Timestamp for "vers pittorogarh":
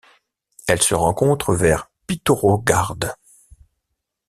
1.53-2.95